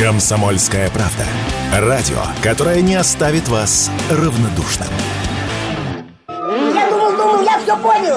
Комсомольская 0.00 0.88
правда. 0.88 1.26
Радио, 1.74 2.22
которое 2.42 2.80
не 2.80 2.94
оставит 2.94 3.48
вас 3.48 3.90
равнодушным. 4.10 4.88
Я 6.26 6.88
думал, 6.88 7.10
думал, 7.18 7.42
я 7.42 7.58
все 7.58 7.76
понял. 7.76 8.16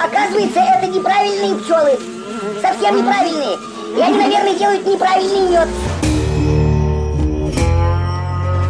Оказывается, 0.00 0.58
это 0.58 0.88
неправильные 0.88 1.54
пчелы. 1.60 1.96
Совсем 2.60 2.96
неправильные. 2.96 3.56
И 3.96 4.00
они, 4.00 4.18
наверное, 4.18 4.58
делают 4.58 4.84
неправильный 4.84 5.48
мед. 5.48 5.68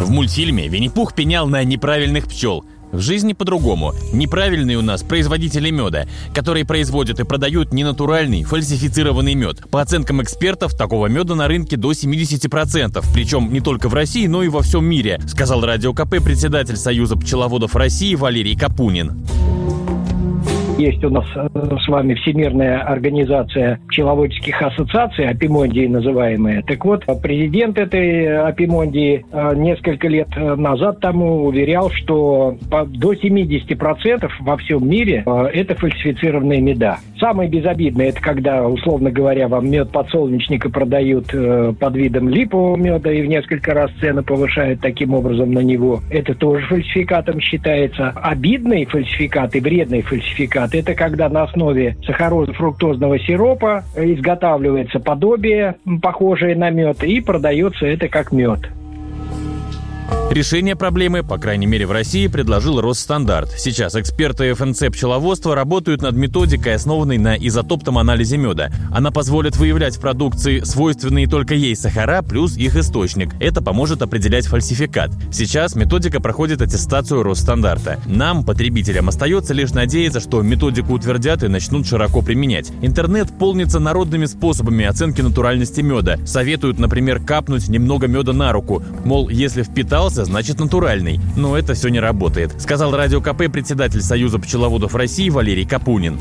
В 0.03 0.11
мультфильме 0.11 0.69
Винни-Пух 0.69 1.14
пенял 1.14 1.46
на 1.46 1.64
неправильных 1.64 2.29
пчел. 2.29 2.66
В 2.93 3.00
жизни 3.00 3.32
по-другому. 3.32 3.95
Неправильные 4.12 4.77
у 4.77 4.82
нас 4.82 5.02
производители 5.02 5.70
меда, 5.70 6.04
которые 6.34 6.66
производят 6.66 7.20
и 7.20 7.24
продают 7.24 7.72
ненатуральный, 7.72 8.45
фальсифицированный 8.45 9.34
мед. 9.34 9.68
По 9.70 9.80
оценкам 9.80 10.22
экспертов, 10.22 10.77
такого 10.77 11.06
меда 11.06 11.34
на 11.34 11.48
рынке 11.48 11.77
до 11.77 11.92
70%, 11.92 13.02
причем 13.14 13.50
не 13.50 13.60
только 13.60 13.88
в 13.88 13.95
России, 13.95 14.27
но 14.27 14.42
и 14.42 14.48
во 14.48 14.60
всем 14.60 14.84
мире, 14.84 15.20
сказал 15.27 15.62
Радио 15.62 15.95
КП 15.95 16.23
председатель 16.23 16.77
Союза 16.77 17.16
пчеловодов 17.16 17.74
России 17.74 18.14
Валерий 18.14 18.56
Капунин. 18.56 19.24
Есть 20.79 21.05
у 21.05 21.11
нас 21.11 21.25
э, 21.35 21.49
с 21.53 21.89
вами 21.89 22.15
Всемирная 22.15 22.81
организация 22.81 23.79
пчеловодческих 23.89 24.61
ассоциаций, 24.62 25.27
Апимондии 25.27 25.87
называемые. 25.87 26.62
Так 26.62 26.85
вот, 26.85 27.05
президент 27.23 27.79
этой 27.79 28.39
Апимондии 28.43 29.25
э, 29.31 29.55
несколько 29.55 30.09
лет 30.09 30.29
назад 30.37 31.01
тому 31.01 31.45
уверял, 31.45 31.91
что 31.91 32.57
до 32.71 33.12
70% 33.12 34.31
во 34.41 34.57
всем 34.57 34.89
мире 34.89 35.23
э, 35.25 35.45
это 35.53 35.75
фальсифицированные 35.75 36.61
меда. 36.61 36.98
Самое 37.23 37.49
безобидное, 37.49 38.09
это 38.09 38.21
когда, 38.21 38.67
условно 38.67 39.12
говоря, 39.12 39.47
вам 39.47 39.71
мед 39.71 39.93
подсолнечника 39.93 40.69
продают 40.69 41.29
под 41.29 41.95
видом 41.95 42.29
липового 42.29 42.75
меда 42.75 43.12
и 43.12 43.23
в 43.23 43.27
несколько 43.27 43.75
раз 43.75 43.93
цены 44.01 44.25
повышают 44.25 44.81
таким 44.81 45.15
образом 45.15 45.53
на 45.53 45.61
него. 45.61 46.01
Это 46.11 46.34
тоже 46.34 46.67
фальсификатом 46.67 47.39
считается. 47.39 48.09
Обидный 48.17 48.87
фальсификат 48.87 49.55
и 49.55 49.61
вредный 49.61 50.03
Фальсификат– 50.03 50.70
это 50.75 50.95
когда 50.95 51.29
на 51.29 51.45
основе 51.45 51.97
сахарозно-фруктозного 52.05 53.20
сиропа 53.20 53.84
изготавливается 53.97 54.98
подобие, 54.98 55.77
похожее 56.03 56.57
на 56.57 56.70
мед, 56.70 57.05
и 57.05 57.20
продается 57.20 57.86
это 57.86 58.09
как 58.09 58.33
мед. 58.33 58.59
Решение 60.33 60.77
проблемы, 60.77 61.22
по 61.22 61.36
крайней 61.36 61.66
мере 61.66 61.86
в 61.86 61.92
России, 61.92 62.27
предложил 62.27 62.80
Росстандарт. 62.80 63.50
Сейчас 63.58 63.94
эксперты 63.94 64.55
ФНЦ 64.55 64.84
пчеловодства 64.91 65.55
работают 65.55 66.00
над 66.00 66.16
методикой, 66.16 66.77
основанной 66.77 67.19
на 67.19 67.36
изотопном 67.36 67.98
анализе 67.98 68.39
меда. 68.39 68.70
Она 68.91 69.11
позволит 69.11 69.58
выявлять 69.58 69.98
в 69.98 70.00
продукции 70.00 70.61
свойственные 70.61 71.27
только 71.27 71.52
ей 71.52 71.77
сахара 71.77 72.22
плюс 72.22 72.56
их 72.56 72.77
источник. 72.77 73.34
Это 73.41 73.61
поможет 73.61 74.00
определять 74.00 74.47
фальсификат. 74.47 75.11
Сейчас 75.30 75.74
методика 75.74 76.19
проходит 76.19 76.62
аттестацию 76.62 77.22
Росстандарта. 77.22 78.00
Нам, 78.06 78.42
потребителям, 78.42 79.11
остается 79.11 79.52
лишь 79.52 79.72
надеяться, 79.72 80.20
что 80.20 80.41
методику 80.41 80.94
утвердят 80.94 81.42
и 81.42 81.48
начнут 81.48 81.86
широко 81.86 82.22
применять. 82.22 82.72
Интернет 82.80 83.28
полнится 83.39 83.80
народными 83.80 84.24
способами 84.24 84.86
оценки 84.86 85.20
натуральности 85.20 85.83
меда. 85.83 86.17
Советуют, 86.24 86.78
например, 86.78 87.22
капнуть 87.22 87.69
немного 87.69 88.06
меда 88.06 88.33
на 88.33 88.50
руку. 88.50 88.83
Мол, 89.05 89.28
если 89.28 89.62
впитался, 89.62 90.22
мясо, 90.23 90.25
значит 90.25 90.61
натуральный. 90.61 91.20
Но 91.37 91.56
это 91.56 91.75
все 91.75 91.89
не 91.89 92.01
работает, 92.01 92.61
сказал 92.61 92.95
Радио 92.95 93.20
КП 93.20 93.51
председатель 93.53 94.03
Союза 94.03 94.39
пчеловодов 94.39 94.95
России 94.95 95.29
Валерий 95.29 95.67
Капунин. 95.67 96.19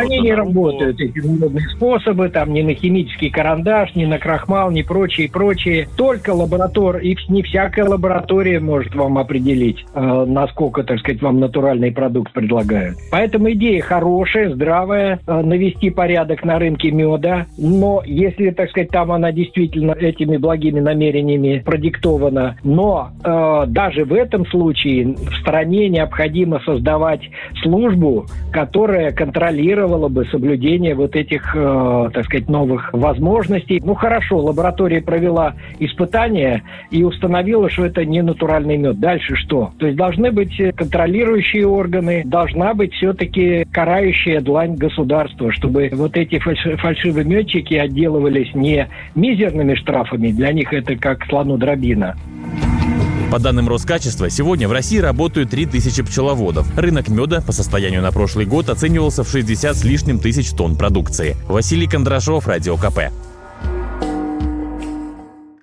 Они 0.00 0.20
не 0.20 0.34
работают, 0.34 1.00
эти 1.00 1.18
народные 1.18 1.68
способы, 1.70 2.28
там 2.28 2.52
ни 2.52 2.62
на 2.62 2.74
химический 2.74 3.30
карандаш, 3.30 3.94
ни 3.94 4.04
на 4.04 4.18
крахмал, 4.18 4.70
ни 4.70 4.82
прочее, 4.82 5.30
прочее. 5.30 5.88
Только 5.96 6.30
лаборатор, 6.30 6.98
и 6.98 7.16
не 7.28 7.42
всякая 7.42 7.84
лаборатория 7.86 8.60
может 8.60 8.94
вам 8.94 9.18
определить, 9.18 9.84
э, 9.94 10.24
насколько, 10.26 10.82
так 10.82 10.98
сказать, 11.00 11.22
вам 11.22 11.40
натуральный 11.40 11.92
продукт 11.92 12.32
предлагают. 12.32 12.96
Поэтому 13.10 13.50
идея 13.52 13.82
хорошая, 13.82 14.54
здравая, 14.54 15.20
э, 15.26 15.40
навести 15.42 15.90
порядок 15.90 16.44
на 16.44 16.58
рынке 16.58 16.90
меда, 16.90 17.46
но 17.58 18.02
если, 18.04 18.50
так 18.50 18.70
сказать, 18.70 18.90
там 18.90 19.12
она 19.12 19.32
действительно 19.32 19.92
этими 19.92 20.36
благими 20.36 20.80
намерениями 20.80 21.62
продиктована, 21.64 22.56
но 22.62 23.10
э, 23.22 23.64
даже 23.68 24.04
в 24.04 24.12
этом 24.12 24.46
случае 24.46 25.14
в 25.14 25.34
стране 25.40 25.88
необходимо 25.88 26.60
создавать 26.60 27.22
службу, 27.62 28.26
которая 28.52 29.12
контролирует 29.12 29.70
гарантировало 29.90 30.08
бы 30.08 30.24
соблюдение 30.26 30.94
вот 30.94 31.16
этих, 31.16 31.54
э, 31.54 32.10
так 32.12 32.24
сказать, 32.24 32.48
новых 32.48 32.92
возможностей. 32.92 33.80
Ну 33.84 33.94
хорошо, 33.94 34.38
лаборатория 34.38 35.00
провела 35.00 35.54
испытания 35.78 36.62
и 36.90 37.02
установила, 37.02 37.68
что 37.68 37.84
это 37.84 38.04
не 38.04 38.22
натуральный 38.22 38.76
мед. 38.76 38.98
Дальше 39.00 39.34
что? 39.36 39.70
То 39.78 39.86
есть 39.86 39.98
должны 39.98 40.30
быть 40.30 40.56
контролирующие 40.76 41.66
органы, 41.66 42.22
должна 42.24 42.74
быть 42.74 42.92
все-таки 42.94 43.64
карающая 43.72 44.40
длань 44.40 44.76
государства, 44.76 45.52
чтобы 45.52 45.90
вот 45.92 46.16
эти 46.16 46.38
фальшивые 46.38 47.24
медчики 47.24 47.74
отделывались 47.74 48.54
не 48.54 48.88
мизерными 49.14 49.74
штрафами, 49.74 50.30
для 50.30 50.52
них 50.52 50.72
это 50.72 50.96
как 50.96 51.24
слону 51.26 51.56
дробина, 51.56 52.16
по 53.30 53.38
данным 53.38 53.68
Роскачества, 53.68 54.28
сегодня 54.28 54.68
в 54.68 54.72
России 54.72 54.98
работают 54.98 55.50
3000 55.50 56.02
пчеловодов. 56.02 56.66
Рынок 56.76 57.08
меда 57.08 57.40
по 57.40 57.52
состоянию 57.52 58.02
на 58.02 58.10
прошлый 58.10 58.44
год 58.44 58.68
оценивался 58.68 59.22
в 59.22 59.30
60 59.30 59.76
с 59.76 59.84
лишним 59.84 60.18
тысяч 60.18 60.50
тонн 60.50 60.76
продукции. 60.76 61.36
Василий 61.46 61.86
Кондрашов, 61.86 62.46
Радио 62.46 62.76
КП. 62.76 63.12